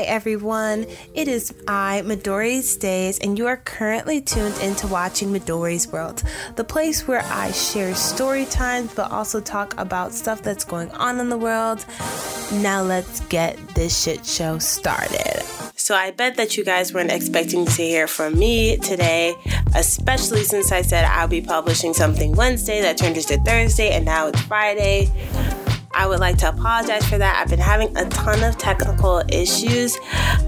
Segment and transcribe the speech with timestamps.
[0.00, 0.86] Hi, everyone.
[1.12, 6.22] It is I, Midori Stays, and you are currently tuned into watching Midori's World,
[6.56, 11.20] the place where I share story times but also talk about stuff that's going on
[11.20, 11.84] in the world.
[12.50, 15.42] Now, let's get this shit show started.
[15.76, 19.34] So, I bet that you guys weren't expecting to hear from me today,
[19.74, 24.28] especially since I said I'll be publishing something Wednesday that turned into Thursday, and now
[24.28, 25.10] it's Friday.
[25.92, 27.36] I would like to apologize for that.
[27.36, 29.96] I've been having a ton of technical issues.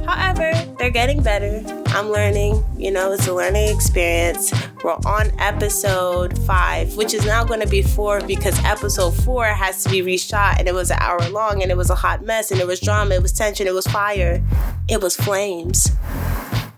[0.06, 1.62] However, they're getting better.
[1.88, 4.52] I'm learning, you know, it's a learning experience.
[4.84, 9.82] We're on episode five, which is now going to be four because episode four has
[9.82, 12.52] to be reshot and it was an hour long and it was a hot mess
[12.52, 14.40] and it was drama, it was tension, it was fire,
[14.88, 15.90] it was flames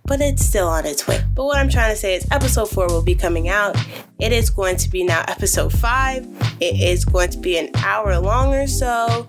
[0.06, 1.22] but it's still on its way.
[1.34, 3.76] But what I'm trying to say is episode four will be coming out.
[4.18, 6.27] It is going to be now episode five.
[6.60, 9.27] It is going to be an hour long or so.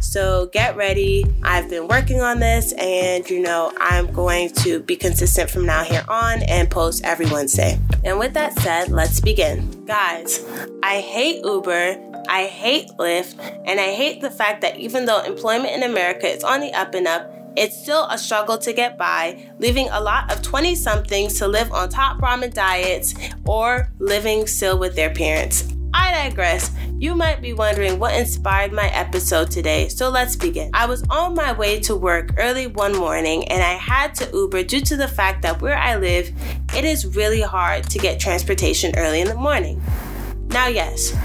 [0.00, 1.24] So get ready.
[1.42, 5.84] I've been working on this and you know, I'm going to be consistent from now
[5.84, 7.78] here on and post every Wednesday.
[8.04, 9.84] And with that said, let's begin.
[9.86, 10.44] Guys,
[10.82, 12.06] I hate Uber.
[12.28, 16.44] I hate Lyft, and I hate the fact that even though employment in America is
[16.44, 20.32] on the up and up, it's still a struggle to get by, leaving a lot
[20.32, 23.14] of 20 somethings to live on top ramen diets
[23.46, 25.72] or living still with their parents.
[25.92, 26.70] I digress.
[26.98, 30.70] You might be wondering what inspired my episode today, so let's begin.
[30.72, 34.62] I was on my way to work early one morning and I had to Uber
[34.64, 36.30] due to the fact that where I live,
[36.74, 39.82] it is really hard to get transportation early in the morning.
[40.48, 41.16] Now, yes,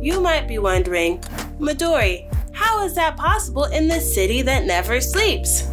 [0.00, 1.18] you might be wondering,
[1.58, 5.68] Midori, how is that possible in the city that never sleeps?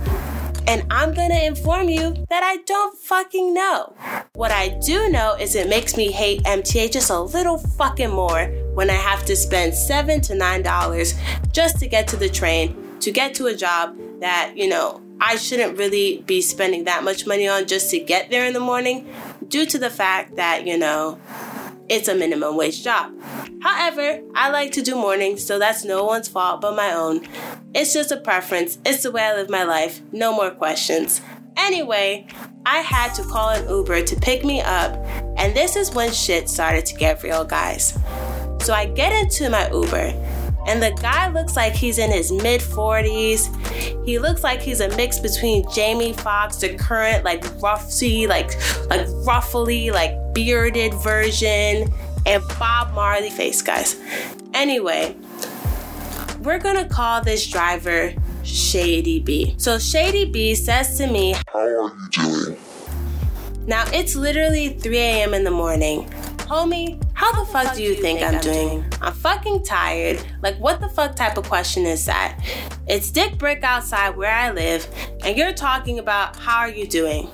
[0.68, 3.94] And I'm gonna inform you that I don't fucking know.
[4.34, 8.46] What I do know is it makes me hate MTA just a little fucking more
[8.74, 11.14] when I have to spend seven to nine dollars
[11.52, 15.36] just to get to the train, to get to a job that, you know, I
[15.36, 19.14] shouldn't really be spending that much money on just to get there in the morning
[19.48, 21.20] due to the fact that, you know,
[21.90, 23.14] it's a minimum wage job.
[23.62, 27.28] However, I like to do mornings, so that's no one's fault but my own.
[27.74, 30.02] It's just a preference, it's the way I live my life.
[30.12, 31.22] No more questions.
[31.58, 32.28] Anyway,
[32.66, 34.94] I had to call an Uber to pick me up,
[35.38, 37.98] and this is when shit started to get real, guys.
[38.62, 40.14] So I get into my Uber,
[40.68, 44.06] and the guy looks like he's in his mid 40s.
[44.06, 48.56] He looks like he's a mix between Jamie Foxx, the current like ruffy, like
[48.90, 51.92] like ruffly, like bearded version,
[52.26, 54.00] and Bob Marley face, guys.
[54.54, 55.16] Anyway,
[56.42, 58.14] we're gonna call this driver
[58.44, 59.56] Shady B.
[59.58, 62.58] So Shady B says to me, How are you doing?
[63.68, 65.34] Now it's literally 3 a.m.
[65.34, 66.10] in the morning.
[66.50, 68.84] Homie, how the fuck do you think I'm doing?
[69.00, 70.26] I'm fucking tired.
[70.42, 72.44] Like, what the fuck type of question is that?
[72.88, 74.88] It's dick brick outside where I live,
[75.24, 77.28] and you're talking about how are you doing?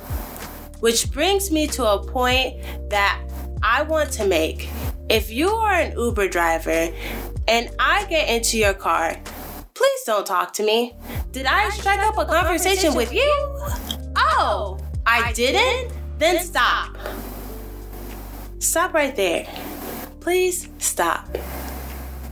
[0.81, 3.23] Which brings me to a point that
[3.63, 4.67] I want to make.
[5.07, 6.89] If you are an Uber driver
[7.47, 9.15] and I get into your car,
[9.73, 10.97] please don't talk to me.
[11.31, 13.31] Did I strike up a conversation with you?
[14.17, 15.93] Oh, oh I didn't?
[16.19, 16.97] Then stop.
[18.59, 19.47] Stop right there.
[20.27, 21.37] Please stop.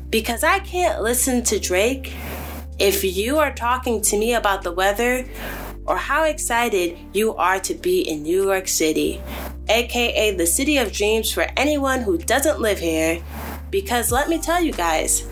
[0.09, 2.11] Because I can't listen to Drake
[2.77, 5.25] if you are talking to me about the weather
[5.85, 9.21] or how excited you are to be in New York City,
[9.69, 13.23] aka the city of dreams for anyone who doesn't live here.
[13.71, 15.25] Because let me tell you guys,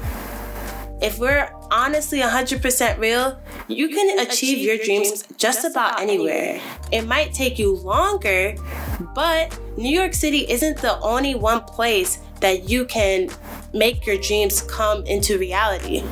[1.02, 6.62] if we're honestly 100% real, you can achieve your dreams just about anywhere.
[6.94, 8.56] It might take you longer,
[9.14, 13.30] but New York City isn't the only one place that you can
[13.74, 16.04] make your dreams come into reality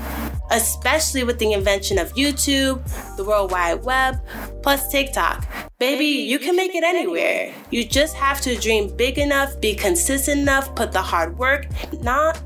[0.52, 2.84] especially with the invention of YouTube,
[3.16, 4.19] the World Wide Web,
[4.62, 5.47] plus TikTok.
[5.79, 7.53] Baby, you can make it anywhere.
[7.72, 11.68] You just have to dream big enough, be consistent enough, put the hard work,
[12.02, 12.40] not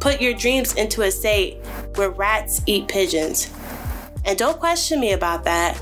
[0.00, 1.58] put your dreams into a state
[1.94, 3.52] where rats eat pigeons.
[4.24, 5.80] And don't question me about that.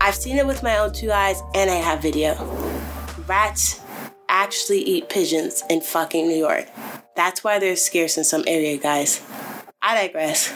[0.00, 2.34] I've seen it with my own two eyes and I have video.
[3.26, 3.80] Rats
[4.28, 6.66] actually eat pigeons in fucking New York.
[7.16, 9.24] That's why they're scarce in some area, guys.
[9.80, 10.52] I digress.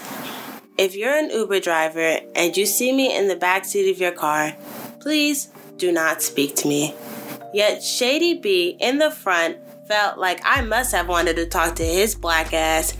[0.77, 4.55] If you're an Uber driver and you see me in the backseat of your car,
[4.99, 6.93] please do not speak to me.
[7.53, 9.57] Yet Shady B in the front
[9.87, 12.95] felt like I must have wanted to talk to his black ass,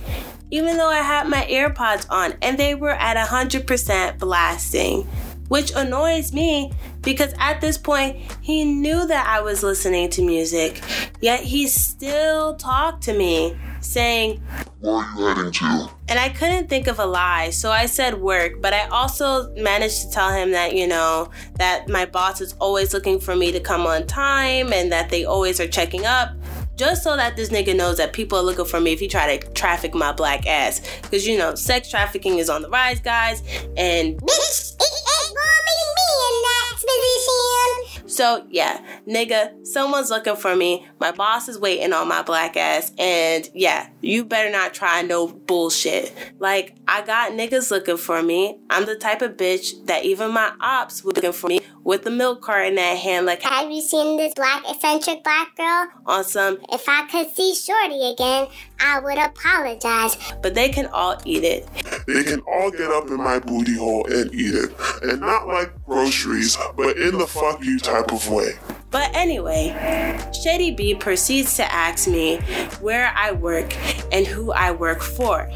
[0.50, 5.08] even though I had my AirPods on and they were at 100% blasting.
[5.48, 6.72] Which annoys me
[7.10, 10.80] because at this point he knew that I was listening to music,
[11.22, 14.40] yet he still talked to me, saying,
[14.80, 15.90] Where are you heading to?
[16.08, 20.04] And I couldn't think of a lie, so I said work, but I also managed
[20.04, 23.60] to tell him that, you know, that my boss is always looking for me to
[23.60, 26.36] come on time and that they always are checking up.
[26.76, 29.36] Just so that this nigga knows that people are looking for me if he try
[29.36, 30.80] to traffic my black ass.
[31.02, 33.42] Because, you know, sex trafficking is on the rise, guys.
[33.76, 34.22] And.
[35.30, 35.90] Me
[36.30, 38.10] in that position.
[38.10, 40.88] So, yeah, nigga, someone's looking for me.
[41.00, 42.92] My boss is waiting on my black ass.
[42.98, 46.14] And yeah, you better not try no bullshit.
[46.40, 48.60] Like, I got niggas looking for me.
[48.70, 52.40] I'm the type of bitch that even my ops looking for me with the milk
[52.44, 53.26] carton in that hand.
[53.26, 55.88] Like, have you seen this black eccentric black girl?
[56.06, 58.48] On some, if I could see Shorty again,
[58.80, 60.16] I would apologize.
[60.44, 61.68] But they can all eat it.
[62.06, 64.72] They can all get up in my booty hole and eat it.
[65.02, 68.60] And not like groceries, but in the fuck you type of way.
[68.92, 69.70] But anyway,
[70.44, 72.38] Shady B proceeds to ask me
[72.82, 73.74] where I work
[74.12, 75.50] and who I work for.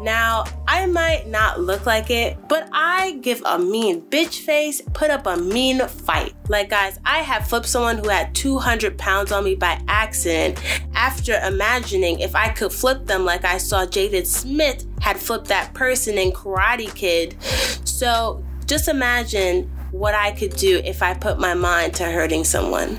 [0.00, 5.10] Now, I might not look like it, but I give a mean bitch face, put
[5.10, 6.34] up a mean fight.
[6.48, 10.60] Like, guys, I have flipped someone who had 200 pounds on me by accident
[10.94, 15.72] after imagining if I could flip them like I saw Jaden Smith had flipped that
[15.74, 17.36] person in Karate Kid.
[17.84, 22.96] So, just imagine what I could do if I put my mind to hurting someone.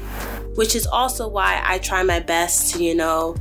[0.56, 3.36] Which is also why I try my best to, you know,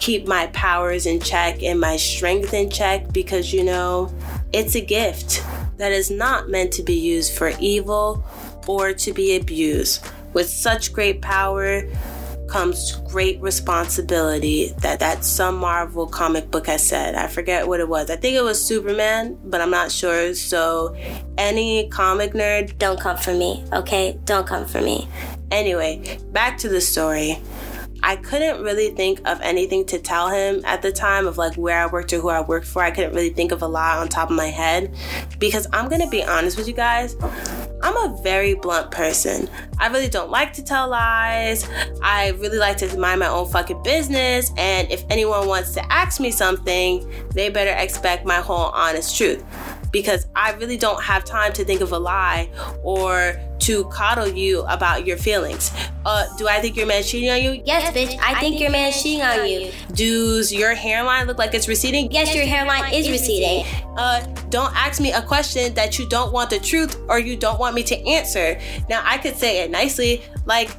[0.00, 4.12] keep my powers in check and my strength in check because, you know,
[4.52, 5.44] it's a gift
[5.76, 8.24] that is not meant to be used for evil
[8.66, 10.04] or to be abused.
[10.32, 11.82] With such great power
[12.48, 17.14] comes great responsibility that that some Marvel comic book has said.
[17.14, 18.10] I forget what it was.
[18.10, 20.34] I think it was Superman, but I'm not sure.
[20.34, 20.96] So
[21.38, 24.18] any comic nerd, don't come for me, okay?
[24.24, 25.08] Don't come for me.
[25.50, 27.38] Anyway, back to the story.
[28.02, 31.78] I couldn't really think of anything to tell him at the time of like where
[31.78, 32.82] I worked or who I worked for.
[32.82, 34.94] I couldn't really think of a lie on top of my head
[35.38, 37.16] because I'm gonna be honest with you guys.
[37.82, 39.48] I'm a very blunt person.
[39.78, 41.68] I really don't like to tell lies.
[42.02, 44.52] I really like to mind my own fucking business.
[44.56, 49.44] And if anyone wants to ask me something, they better expect my whole honest truth
[49.92, 52.50] because I really don't have time to think of a lie
[52.82, 55.70] or to coddle you about your feelings.
[56.06, 57.62] Uh, do I think your man's cheating on you?
[57.64, 58.18] Yes, bitch.
[58.18, 59.70] I, I think, think your man's cheating on you.
[59.92, 62.10] Does your hairline look like it's receding?
[62.10, 63.66] Yes, your hairline is receding.
[63.98, 67.60] Uh, don't ask me a question that you don't want the truth or you don't
[67.60, 68.58] want me to answer.
[68.88, 70.70] Now, I could say it nicely, like,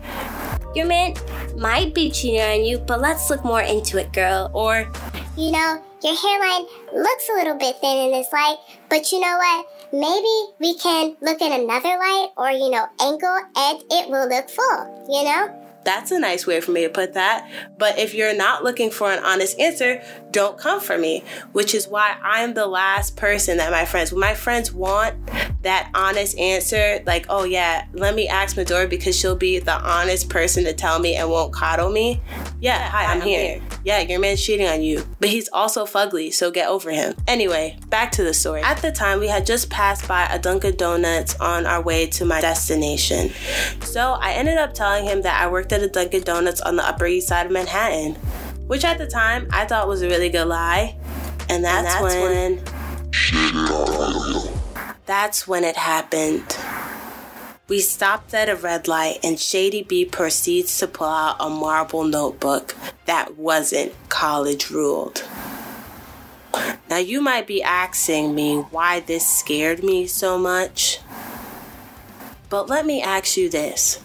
[0.73, 1.15] your man
[1.55, 4.49] might be cheating on you, but let's look more into it, girl.
[4.53, 4.91] Or,
[5.37, 8.57] you know, your hairline looks a little bit thin in this light,
[8.89, 9.65] but you know what?
[9.93, 14.49] Maybe we can look in another light or, you know, angle and it will look
[14.49, 15.57] full, you know?
[15.83, 17.49] That's a nice way for me to put that.
[17.77, 21.23] But if you're not looking for an honest answer, don't come for me,
[21.53, 25.15] which is why I'm the last person that my friends, my friends want
[25.63, 30.29] that honest answer, like, oh yeah, let me ask Midori because she'll be the honest
[30.29, 32.21] person to tell me and won't coddle me.
[32.61, 33.61] Yeah, hi, I'm, here.
[33.83, 37.15] Yeah, your man's cheating on you, but he's also fugly, so get over him.
[37.27, 38.61] Anyway, back to the story.
[38.61, 42.23] At the time, we had just passed by a Dunkin' Donuts on our way to
[42.23, 43.31] my destination.
[43.81, 46.87] So I ended up telling him that I worked at a Dunkin' Donuts on the
[46.87, 48.15] Upper East Side of Manhattan
[48.71, 50.95] which at the time I thought was a really good lie.
[51.49, 52.63] And that's, and that's when.
[55.05, 56.57] That's when it happened.
[57.71, 62.03] We stopped at a red light, and Shady B proceeds to pull out a marble
[62.03, 62.75] notebook
[63.05, 65.23] that wasn't college ruled.
[66.89, 70.99] Now, you might be asking me why this scared me so much.
[72.49, 74.01] But let me ask you this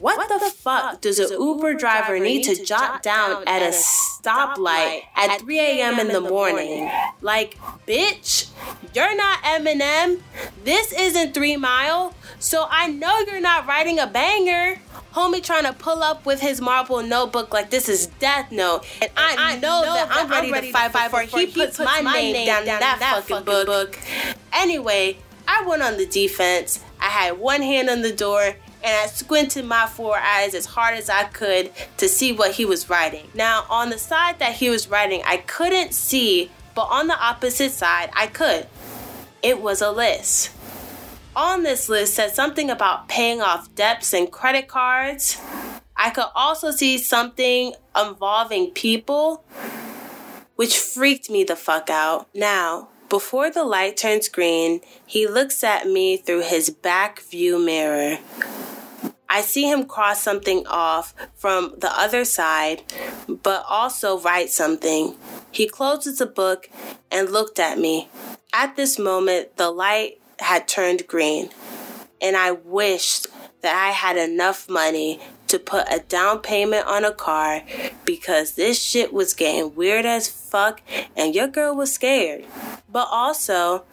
[0.00, 3.66] what, what the, the fuck does an Uber driver need to jot down at a
[3.70, 6.00] stoplight at 3 a.m.
[6.00, 6.90] in the morning?
[7.20, 8.48] Like, bitch,
[8.94, 10.22] you're not Eminem.
[10.64, 12.14] This isn't Three Mile.
[12.38, 14.80] So I know you're not writing a banger.
[15.12, 18.86] Homie trying to pull up with his marble notebook like this is Death Note.
[19.02, 21.40] And I, I know, know, that, I'm, that ready, I'm ready to fight, before, before
[21.40, 23.92] he, puts, puts my, my name, down, down in that, that fucking, fucking book.
[23.92, 23.98] book.
[24.54, 26.82] Anyway, I went on the defense.
[27.00, 30.96] I had one hand on the door and I squinted my four eyes as hard
[30.96, 33.28] as I could to see what he was writing.
[33.34, 37.72] Now, on the side that he was writing, I couldn't see, but on the opposite
[37.72, 38.66] side, I could.
[39.42, 40.50] It was a list.
[41.34, 45.40] On this list said something about paying off debts and credit cards.
[45.96, 49.44] I could also see something involving people,
[50.56, 52.28] which freaked me the fuck out.
[52.34, 58.18] Now, before the light turns green, he looks at me through his back view mirror.
[59.28, 62.82] I see him cross something off from the other side,
[63.28, 65.16] but also write something.
[65.50, 66.70] He closes the book
[67.10, 68.08] and looked at me.
[68.52, 71.50] At this moment, the light had turned green,
[72.20, 73.26] and I wished
[73.62, 77.62] that I had enough money to put a down payment on a car
[78.04, 80.80] because this shit was getting weird as fuck
[81.16, 82.44] and your girl was scared.
[82.88, 83.84] But also,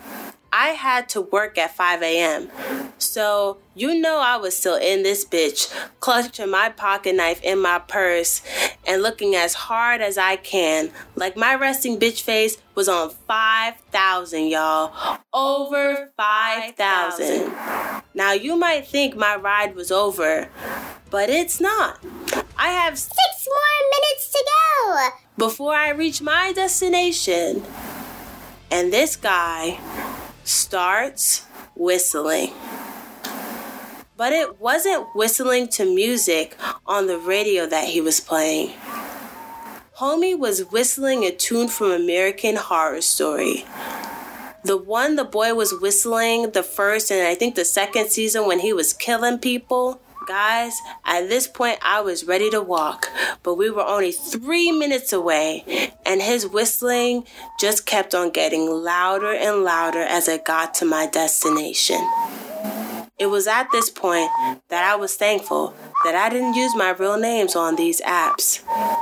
[0.52, 2.50] I had to work at 5 a.m.
[2.98, 7.80] So, you know, I was still in this bitch, clutching my pocket knife in my
[7.80, 8.42] purse
[8.88, 10.92] and looking as hard as I can.
[11.16, 15.20] Like my resting bitch face was on 5,000, y'all.
[15.34, 17.54] Over 5,000.
[18.14, 20.50] Now, you might think my ride was over,
[21.10, 22.00] but it's not.
[22.58, 27.64] I have six more minutes to go before I reach my destination.
[28.70, 29.80] And this guy
[30.48, 32.54] starts whistling.
[34.16, 38.72] But it wasn't whistling to music on the radio that he was playing.
[39.98, 43.66] Homie was whistling a tune from American Horror Story.
[44.64, 48.60] The one the boy was whistling the first and I think the second season when
[48.60, 50.02] he was killing people.
[50.28, 53.10] Guys, at this point, I was ready to walk,
[53.44, 57.26] but we were only three minutes away, and his whistling
[57.58, 62.06] just kept on getting louder and louder as I got to my destination.
[63.18, 64.30] It was at this point
[64.68, 68.62] that I was thankful that I didn't use my real names on these apps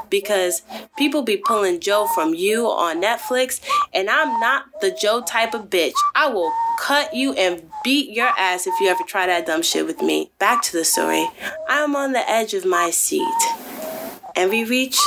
[0.10, 0.62] because
[0.98, 3.62] people be pulling Joe from you on Netflix,
[3.94, 5.94] and I'm not the Joe type of bitch.
[6.16, 9.86] I will cut you and beat your ass if you ever try that dumb shit
[9.86, 10.32] with me.
[10.40, 11.28] Back to the story.
[11.68, 13.28] I'm on the edge of my seat,
[14.36, 14.98] and we reach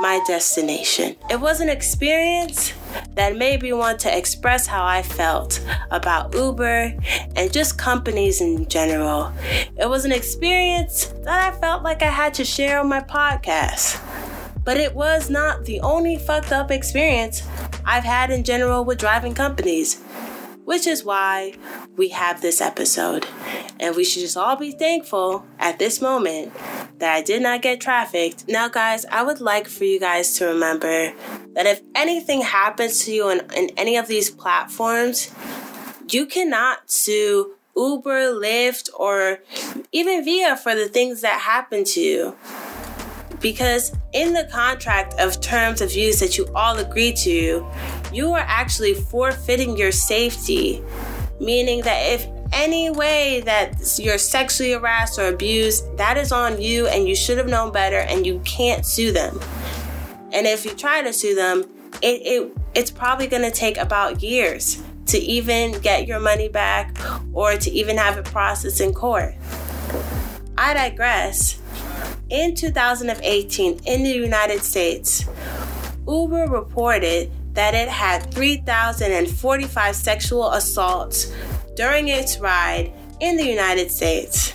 [0.00, 1.16] my destination.
[1.30, 2.72] It was an experience
[3.14, 6.94] that made me want to express how I felt about Uber
[7.36, 9.32] and just companies in general.
[9.78, 14.00] It was an experience that I felt like I had to share on my podcast.
[14.64, 17.42] But it was not the only fucked up experience
[17.84, 20.02] I've had in general with driving companies
[20.64, 21.54] which is why
[21.96, 23.26] we have this episode.
[23.78, 26.52] And we should just all be thankful at this moment
[26.98, 28.48] that I did not get trafficked.
[28.48, 31.12] Now, guys, I would like for you guys to remember
[31.54, 35.32] that if anything happens to you in, any of these platforms,
[36.08, 39.40] you cannot sue Uber, Lyft, or
[39.90, 42.36] even Via for the things that happen to you.
[43.44, 47.68] Because in the contract of terms of use that you all agree to,
[48.10, 50.82] you are actually forfeiting your safety.
[51.38, 56.86] Meaning that if any way that you're sexually harassed or abused, that is on you
[56.86, 59.38] and you should have known better and you can't sue them.
[60.32, 61.64] And if you try to sue them,
[62.00, 66.96] it, it it's probably going to take about years to even get your money back
[67.34, 69.34] or to even have it processed in court.
[70.56, 71.60] I digress.
[72.30, 75.24] In 2018, in the United States,
[76.06, 81.32] Uber reported that it had 3,045 sexual assaults
[81.76, 84.54] during its ride in the United States.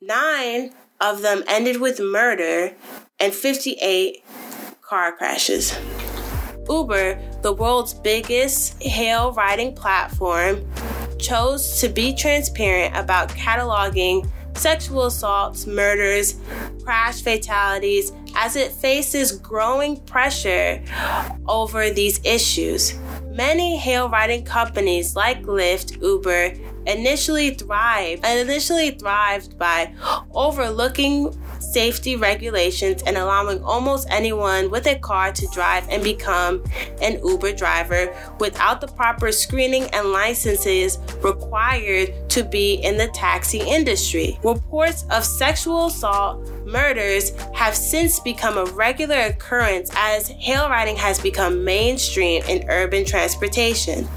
[0.00, 2.74] Nine of them ended with murder
[3.20, 4.24] and 58
[4.80, 5.76] car crashes.
[6.68, 10.68] Uber, the world's biggest hail riding platform,
[11.18, 16.36] chose to be transparent about cataloging sexual assaults, murders,
[16.82, 20.82] crash fatalities as it faces growing pressure
[21.48, 22.94] over these issues.
[23.30, 26.54] Many hail riding companies like Lyft, Uber,
[26.86, 29.92] initially thrived and initially thrived by
[30.32, 36.62] overlooking safety regulations and allowing almost anyone with a car to drive and become
[37.02, 43.60] an Uber driver without the proper screening and licenses required to be in the taxi
[43.60, 44.38] industry.
[44.42, 51.20] Reports of sexual assault, murders have since become a regular occurrence as hail riding has
[51.20, 54.08] become mainstream in urban transportation.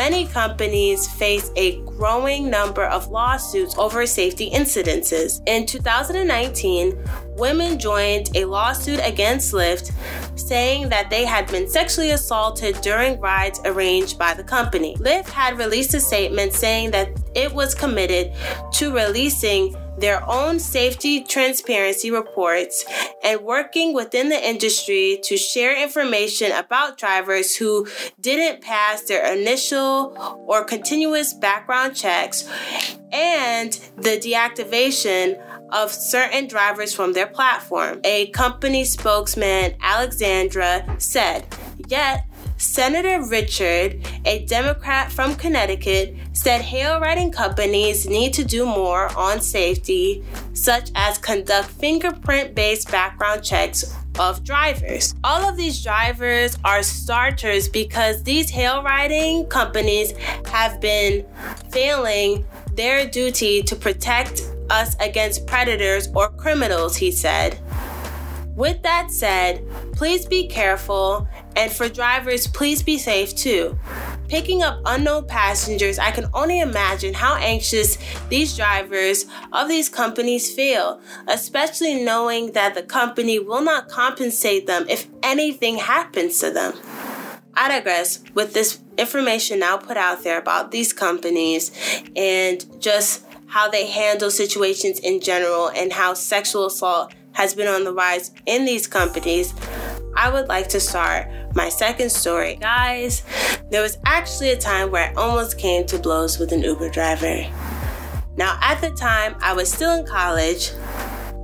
[0.00, 5.42] Many companies face a growing number of lawsuits over safety incidences.
[5.46, 6.98] In 2019,
[7.36, 9.92] women joined a lawsuit against Lyft
[10.36, 14.96] saying that they had been sexually assaulted during rides arranged by the company.
[14.96, 18.32] Lyft had released a statement saying that it was committed
[18.72, 22.84] to releasing their own safety transparency reports
[23.22, 27.86] and working within the industry to share information about drivers who
[28.20, 30.14] didn't pass their initial
[30.46, 32.48] or continuous background checks
[33.12, 35.40] and the deactivation
[35.72, 38.00] of certain drivers from their platform.
[38.04, 41.46] A company spokesman, Alexandra, said,
[41.88, 42.26] Yet,
[42.56, 49.42] Senator Richard, a Democrat from Connecticut, said hail riding companies need to do more on
[49.42, 55.14] safety, such as conduct fingerprint based background checks of drivers.
[55.22, 60.12] All of these drivers are starters because these hail riding companies
[60.46, 61.26] have been
[61.68, 67.60] failing their duty to protect us against predators or criminals, he said.
[68.56, 73.78] With that said, please be careful, and for drivers, please be safe too.
[74.30, 80.54] Picking up unknown passengers, I can only imagine how anxious these drivers of these companies
[80.54, 86.74] feel, especially knowing that the company will not compensate them if anything happens to them.
[87.54, 91.72] I digress with this information now put out there about these companies
[92.14, 97.82] and just how they handle situations in general and how sexual assault has been on
[97.82, 99.52] the rise in these companies,
[100.16, 102.56] I would like to start my second story.
[102.56, 103.22] Guys,
[103.70, 107.46] there was actually a time where I almost came to blows with an Uber driver.
[108.36, 110.70] Now, at the time, I was still in college.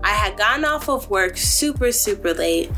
[0.03, 2.71] I had gotten off of work super, super late,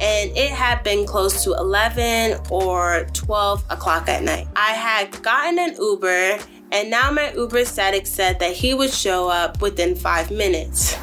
[0.00, 4.48] and it had been close to 11 or 12 o'clock at night.
[4.56, 6.38] I had gotten an Uber,
[6.72, 10.96] and now my Uber static said that he would show up within five minutes.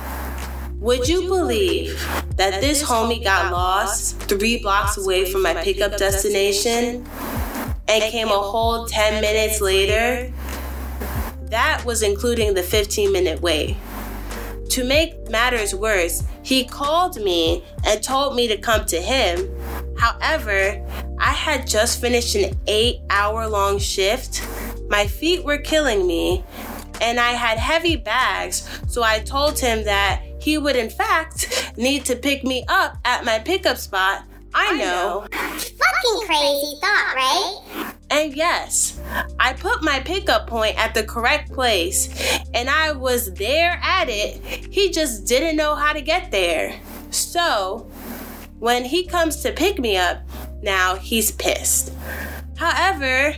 [0.79, 1.99] Would you believe
[2.35, 7.03] that this homie got lost three blocks away from my pickup destination
[7.87, 10.31] and came a whole 10 minutes later?
[11.45, 13.75] That was including the 15 minute wait.
[14.69, 19.49] To make matters worse, he called me and told me to come to him.
[19.97, 20.85] However,
[21.17, 24.47] I had just finished an eight hour long shift.
[24.89, 26.43] My feet were killing me,
[27.01, 32.05] and I had heavy bags, so I told him that he would, in fact, need
[32.05, 34.23] to pick me up at my pickup spot.
[34.53, 35.27] I know.
[35.33, 37.93] Fucking crazy thought, right?
[38.09, 38.97] And yes,
[39.37, 42.07] I put my pickup point at the correct place
[42.53, 44.41] and I was there at it.
[44.71, 46.79] He just didn't know how to get there.
[47.09, 47.91] So,
[48.59, 50.21] when he comes to pick me up,
[50.61, 51.91] now he's pissed.
[52.55, 53.35] However,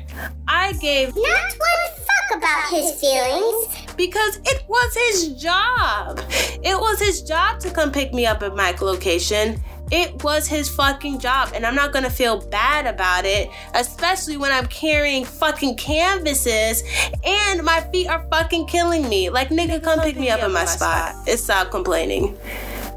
[0.47, 3.78] I gave Not one fuck about his feelings.
[3.99, 6.21] Because it was his job.
[6.63, 9.61] It was his job to come pick me up at my location.
[9.91, 14.53] It was his fucking job, and I'm not gonna feel bad about it, especially when
[14.53, 16.81] I'm carrying fucking canvases
[17.25, 19.29] and my feet are fucking killing me.
[19.29, 21.15] Like, nigga, come pick me up at my spot.
[21.27, 22.37] It's stop complaining.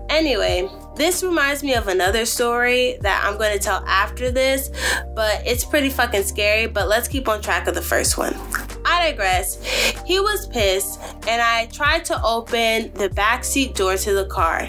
[0.09, 4.71] Anyway, this reminds me of another story that I'm going to tell after this,
[5.15, 6.67] but it's pretty fucking scary.
[6.67, 8.35] But let's keep on track of the first one.
[8.85, 9.63] I digress.
[10.05, 14.69] He was pissed, and I tried to open the backseat door to the car,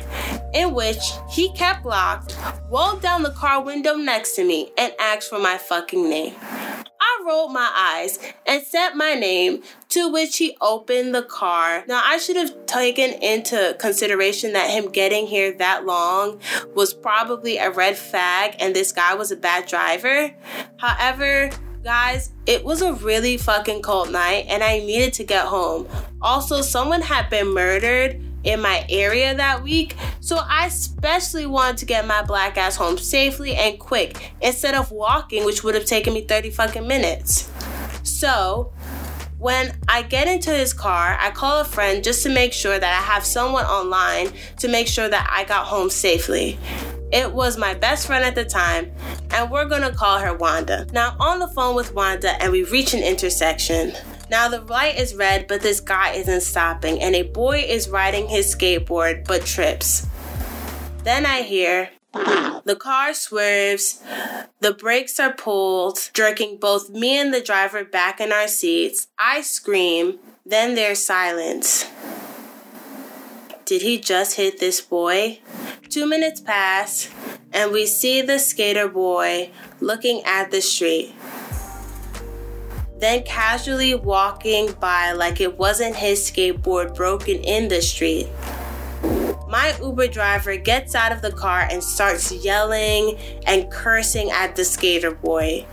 [0.53, 2.37] in which he kept locked,
[2.69, 6.35] rolled down the car window next to me, and asked for my fucking name.
[7.03, 11.83] I rolled my eyes and said my name, to which he opened the car.
[11.85, 16.39] Now, I should have taken into consideration that him getting here that long
[16.73, 20.31] was probably a red flag and this guy was a bad driver.
[20.77, 21.51] However,
[21.83, 25.87] guys, it was a really fucking cold night and I needed to get home.
[26.21, 31.85] Also, someone had been murdered in my area that week, so I especially wanted to
[31.85, 36.13] get my black ass home safely and quick instead of walking, which would have taken
[36.13, 37.51] me 30 fucking minutes.
[38.03, 38.71] So,
[39.39, 43.01] when I get into his car, I call a friend just to make sure that
[43.01, 46.57] I have someone online to make sure that I got home safely.
[47.11, 48.91] It was my best friend at the time,
[49.31, 50.87] and we're gonna call her Wanda.
[50.93, 53.93] Now, I'm on the phone with Wanda, and we reach an intersection.
[54.29, 58.29] Now, the light is red, but this guy isn't stopping, and a boy is riding
[58.29, 60.07] his skateboard but trips.
[61.03, 64.01] Then I hear the car swerves,
[64.59, 69.07] the brakes are pulled, jerking both me and the driver back in our seats.
[69.19, 71.85] I scream, then there's silence.
[73.65, 75.39] Did he just hit this boy?
[75.89, 77.09] Two minutes pass,
[77.51, 81.13] and we see the skater boy looking at the street.
[83.03, 88.29] Then casually walking by like it wasn't his skateboard broken in the street.
[89.49, 94.63] My Uber driver gets out of the car and starts yelling and cursing at the
[94.63, 95.65] skater boy,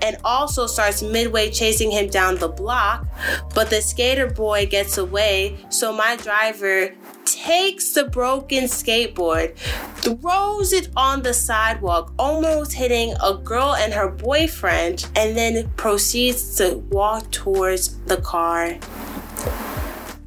[0.00, 3.04] and also starts midway chasing him down the block.
[3.52, 6.94] But the skater boy gets away, so my driver
[7.26, 9.56] takes the broken skateboard,
[9.96, 16.56] throws it on the sidewalk, almost hitting a girl and her boyfriend, and then proceeds
[16.56, 18.78] to walk towards the car.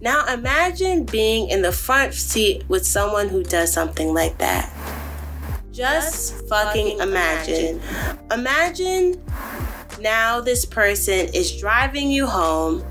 [0.02, 4.74] Now imagine being in the front seat with someone who does something like that.
[5.72, 7.82] Just fucking imagine.
[8.32, 9.22] Imagine
[10.00, 12.84] now this person is driving you home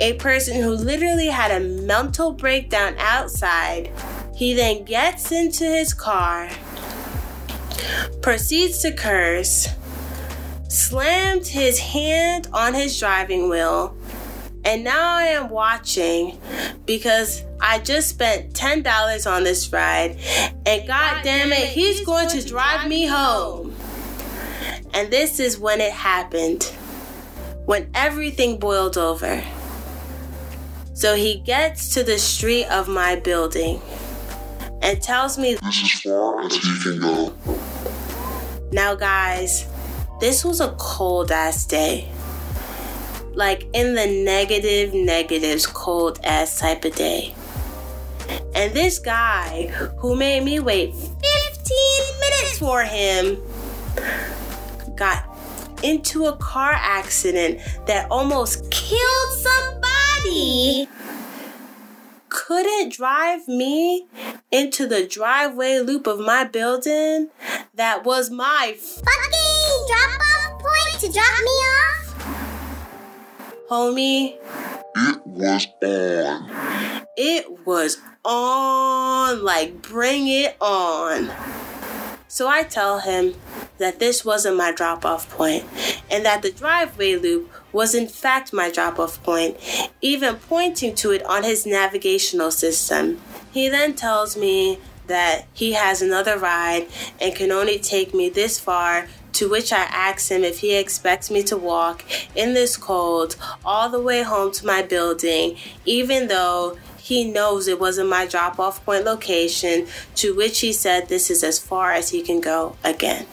[0.00, 3.92] a person who literally had a mental breakdown outside.
[4.34, 6.48] He then gets into his car,
[8.22, 9.68] proceeds to curse,
[10.68, 13.96] slammed his hand on his driving wheel,
[14.64, 16.38] and now I am watching
[16.86, 20.18] because I just spent $10 on this ride,
[20.66, 23.74] and god damn it, he's going to drive me home.
[24.94, 26.64] And this is when it happened,
[27.66, 29.42] when everything boiled over.
[30.98, 33.80] So he gets to the street of my building
[34.82, 37.32] and tells me This is far as he can go.
[38.72, 39.68] Now, guys,
[40.18, 42.08] this was a cold ass day.
[43.32, 47.32] Like in the negative, negatives, cold ass type of day.
[48.56, 49.68] And this guy
[50.00, 51.20] who made me wait 15
[52.18, 53.40] minutes for him
[54.96, 55.28] got
[55.84, 59.77] into a car accident that almost killed somebody.
[62.28, 64.06] Couldn't drive me
[64.50, 67.28] into the driveway loop of my building
[67.74, 71.88] that was my Fucking drop off point to drop me off?
[73.70, 74.36] homie.
[74.96, 76.50] It was on.
[77.16, 81.30] It was on, like bring it on.
[82.38, 83.34] So I tell him
[83.78, 85.64] that this wasn't my drop off point
[86.08, 89.56] and that the driveway loop was in fact my drop off point,
[90.00, 93.20] even pointing to it on his navigational system.
[93.50, 96.86] He then tells me that he has another ride
[97.20, 99.08] and can only take me this far.
[99.32, 103.88] To which I ask him if he expects me to walk in this cold all
[103.88, 106.76] the way home to my building, even though
[107.08, 109.86] he knows it wasn't my drop off point location.
[110.16, 113.24] To which he said this is as far as he can go again.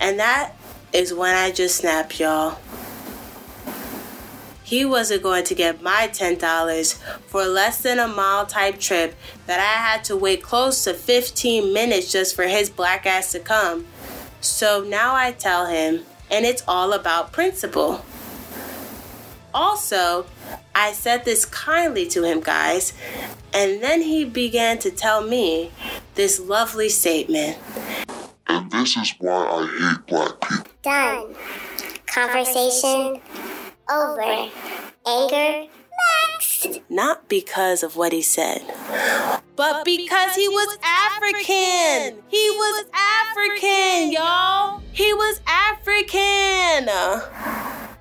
[0.00, 0.54] And that
[0.92, 2.58] is when I just snapped, y'all.
[4.64, 6.94] He wasn't going to get my $10
[7.28, 9.14] for less than a mile type trip
[9.46, 13.38] that I had to wait close to 15 minutes just for his black ass to
[13.38, 13.86] come.
[14.40, 18.04] So now I tell him, and it's all about principle.
[19.54, 20.26] Also,
[20.74, 22.92] I said this kindly to him, guys,
[23.52, 25.70] and then he began to tell me
[26.14, 27.58] this lovely statement.
[28.46, 30.66] And this is why I hate black people.
[30.82, 31.34] Done.
[32.06, 33.20] Conversation
[33.90, 34.50] over.
[35.06, 36.82] Anger maxed.
[36.88, 38.62] Not because of what he said,
[39.56, 42.22] but because he was African.
[42.28, 44.82] He was African, y'all.
[44.92, 46.88] He was African.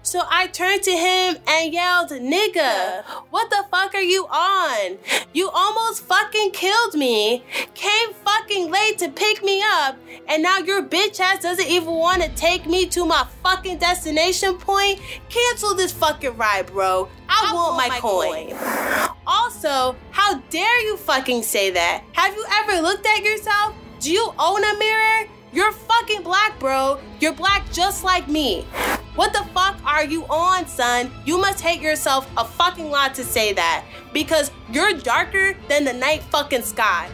[0.05, 4.97] So I turned to him and yelled, nigga, what the fuck are you on?
[5.31, 9.95] You almost fucking killed me, came fucking late to pick me up,
[10.27, 14.57] and now your bitch ass doesn't even want to take me to my fucking destination
[14.57, 14.99] point?
[15.29, 17.07] Cancel this fucking ride, bro.
[17.29, 18.51] I, want, my, coin.
[19.25, 22.03] Also, how dare you fucking say that?
[22.11, 23.73] Have you ever looked at yourself?
[24.01, 25.29] Do you own a mirror?
[25.53, 26.99] You're fucking black, bro.
[27.21, 28.65] You're black just like me.
[29.15, 31.11] What the fuck are you on, son?
[31.23, 33.85] You must hate yourself a fucking lot to say that.
[34.11, 37.09] Because you're darker than the night fucking sky.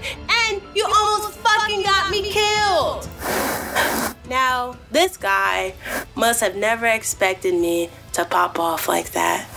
[0.47, 3.09] And you almost fucking got me killed.
[4.29, 5.73] Now, this guy
[6.15, 9.47] must have never expected me to pop off like that.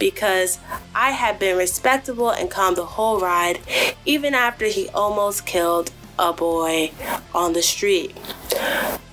[0.00, 0.58] Because
[0.94, 3.60] I had been respectable and calm the whole ride,
[4.04, 6.92] even after he almost killed a boy
[7.34, 8.16] on the street.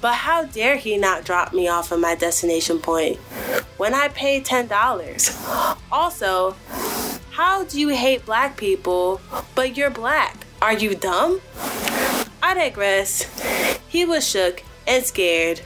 [0.01, 3.17] But how dare he not drop me off at my destination point
[3.77, 5.81] when I paid $10?
[5.91, 6.55] Also,
[7.31, 9.21] how do you hate black people
[9.55, 10.45] but you're black?
[10.61, 11.41] Are you dumb?
[12.43, 13.25] I digress.
[13.87, 15.61] He was shook and scared,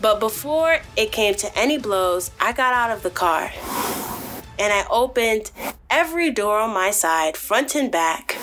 [0.00, 3.50] but before it came to any blows, I got out of the car
[4.58, 5.50] and I opened
[5.90, 8.36] every door on my side, front and back.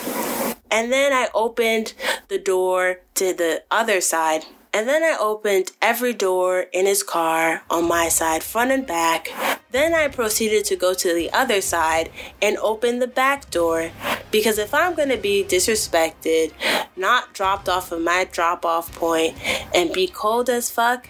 [0.71, 1.93] And then I opened
[2.30, 4.46] the door to the other side.
[4.74, 9.30] And then I opened every door in his car on my side, front and back.
[9.71, 12.10] Then I proceeded to go to the other side
[12.41, 13.91] and open the back door.
[14.32, 16.53] Because if I'm gonna be disrespected,
[16.95, 19.38] not dropped off of my drop off point,
[19.73, 21.08] and be cold as fuck,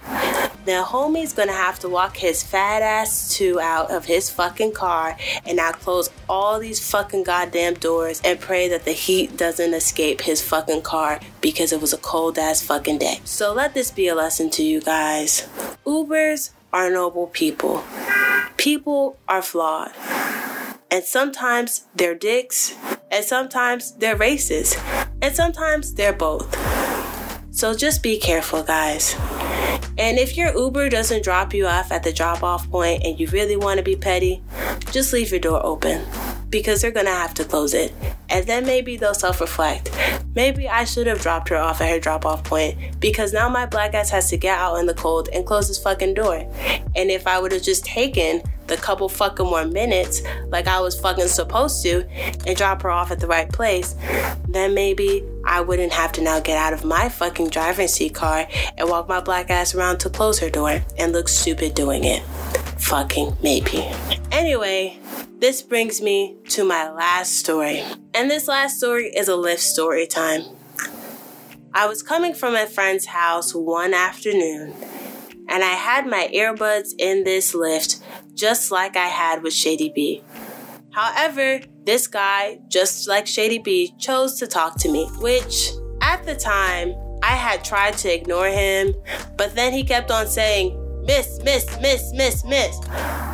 [0.66, 5.18] then homie's gonna have to walk his fat ass two out of his fucking car
[5.46, 10.22] and now close all these fucking goddamn doors and pray that the heat doesn't escape
[10.22, 13.20] his fucking car because it was a cold ass fucking day.
[13.24, 15.48] So let this be a lesson to you guys.
[15.86, 17.84] Ubers are noble people.
[18.58, 19.92] People are flawed.
[20.92, 22.76] And sometimes they're dicks,
[23.12, 24.78] and sometimes they're racist,
[25.22, 26.56] and sometimes they're both.
[27.52, 29.16] So just be careful, guys.
[29.98, 33.28] And if your Uber doesn't drop you off at the drop off point and you
[33.28, 34.42] really want to be petty,
[34.92, 36.06] just leave your door open
[36.50, 37.94] because they're gonna have to close it.
[38.30, 39.92] And then maybe they'll self reflect.
[40.36, 43.66] Maybe I should have dropped her off at her drop off point because now my
[43.66, 46.48] black ass has to get out in the cold and close this fucking door.
[46.96, 50.98] And if I would have just taken the couple fucking more minutes like I was
[51.00, 52.08] fucking supposed to
[52.46, 53.96] and drop her off at the right place,
[54.48, 58.48] then maybe I wouldn't have to now get out of my fucking driving seat car
[58.78, 62.22] and walk my black ass around to close her door and look stupid doing it.
[62.78, 63.88] Fucking maybe.
[64.32, 64.99] Anyway,
[65.40, 67.82] this brings me to my last story.
[68.14, 70.44] And this last story is a Lyft story time.
[71.74, 74.74] I was coming from a friend's house one afternoon,
[75.48, 78.02] and I had my earbuds in this Lyft
[78.34, 80.24] just like I had with Shady B.
[80.92, 85.72] However, this guy, just like Shady B, chose to talk to me, which
[86.02, 88.94] at the time I had tried to ignore him,
[89.38, 90.76] but then he kept on saying,
[91.06, 93.29] Miss, miss, miss, miss, miss.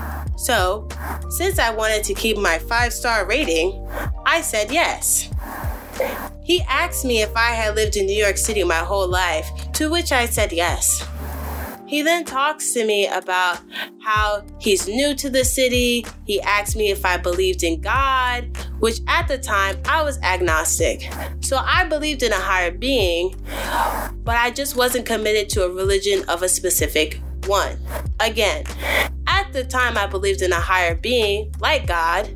[0.46, 0.88] So,
[1.30, 3.84] since I wanted to keep my five star rating,
[4.28, 5.28] I said yes.
[6.44, 9.90] He asked me if I had lived in New York City my whole life, to
[9.90, 11.04] which I said yes.
[11.88, 13.60] He then talks to me about
[14.04, 16.06] how he's new to the city.
[16.28, 21.12] He asked me if I believed in God, which at the time I was agnostic.
[21.42, 23.36] So I believed in a higher being,
[24.24, 27.78] but I just wasn't committed to a religion of a specific one.
[28.20, 28.66] Again,
[29.28, 32.30] at the time I believed in a higher being like God,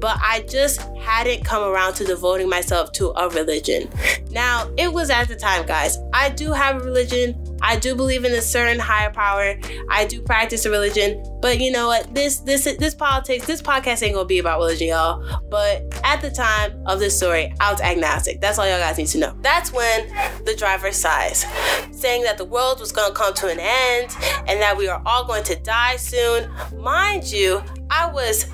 [0.00, 3.88] but I just hadn't come around to devoting myself to a religion.
[4.30, 5.98] Now, it was at the time, guys.
[6.12, 7.49] I do have a religion.
[7.62, 9.56] I do believe in a certain higher power.
[9.90, 12.14] I do practice a religion, but you know what?
[12.14, 15.40] This this this politics, this podcast ain't gonna be about religion, y'all.
[15.50, 18.40] But at the time of this story, I was agnostic.
[18.40, 19.36] That's all y'all guys need to know.
[19.40, 20.08] That's when
[20.44, 21.44] the driver sighs,
[21.92, 25.24] saying that the world was gonna come to an end and that we are all
[25.24, 26.50] going to die soon.
[26.76, 28.44] Mind you, I was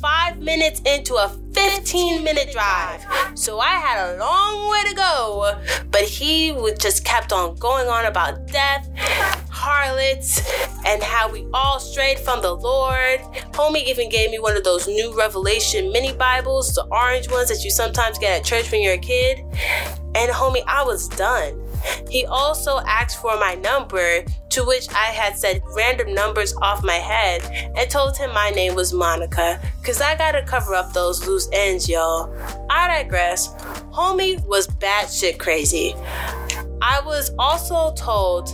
[0.00, 3.04] five minutes into a 15 minute drive.
[3.34, 5.62] So I had a long way to go.
[5.90, 8.88] But he would just kept on going on about death,
[9.50, 10.40] harlots,
[10.84, 13.20] and how we all strayed from the Lord.
[13.52, 17.64] Homie even gave me one of those new Revelation mini Bibles, the orange ones that
[17.64, 19.40] you sometimes get at church when you're a kid.
[20.14, 21.62] And homie, I was done.
[22.08, 24.24] He also asked for my number,
[24.56, 27.42] to which I had said random numbers off my head
[27.76, 31.90] and told him my name was Monica, cause I gotta cover up those loose ends,
[31.90, 32.34] y'all.
[32.70, 33.48] I digress.
[33.92, 35.94] Homie was batshit crazy.
[36.80, 38.48] I was also told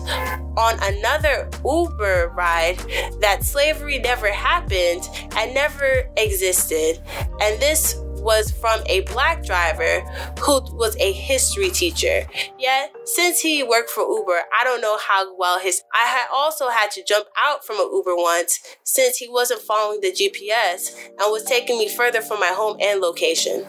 [0.56, 2.78] on another Uber ride
[3.20, 7.00] that slavery never happened and never existed.
[7.40, 10.00] And this was from a black driver
[10.40, 12.26] who was a history teacher.
[12.58, 15.82] Yet, since he worked for Uber, I don't know how well his.
[15.92, 20.00] I had also had to jump out from an Uber once since he wasn't following
[20.00, 23.66] the GPS and was taking me further from my home and location.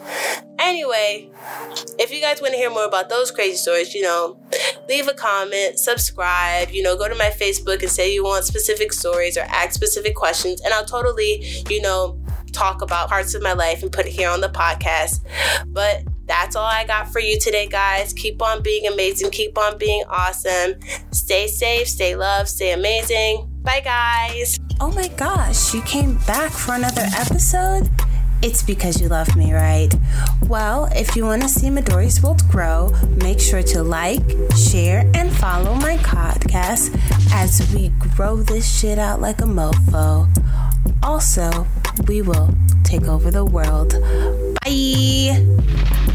[0.59, 1.29] Anyway,
[1.99, 4.39] if you guys want to hear more about those crazy stories, you know,
[4.87, 8.93] leave a comment, subscribe, you know, go to my Facebook and say you want specific
[8.93, 12.17] stories or ask specific questions, and I'll totally, you know,
[12.53, 15.19] talk about parts of my life and put it here on the podcast.
[15.67, 18.13] But that's all I got for you today, guys.
[18.13, 19.31] Keep on being amazing.
[19.31, 20.75] Keep on being awesome.
[21.11, 23.49] Stay safe, stay loved, stay amazing.
[23.61, 24.59] Bye, guys.
[24.79, 27.89] Oh my gosh, you came back for another episode?
[28.41, 29.87] It's because you love me, right?
[30.49, 32.89] Well, if you want to see Midori's World grow,
[33.21, 34.19] make sure to like,
[34.57, 36.93] share, and follow my podcast
[37.31, 37.87] as we
[38.17, 40.27] grow this shit out like a mofo.
[41.01, 41.65] Also,
[42.07, 42.49] we will
[42.83, 43.93] take over the world.
[44.63, 46.12] Bye.